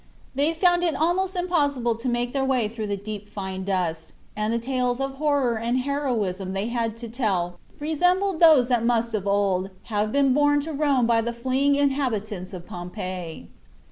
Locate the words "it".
0.83-0.95